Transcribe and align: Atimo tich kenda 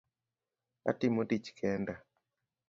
Atimo 0.89 1.21
tich 1.29 1.49
kenda 1.57 1.95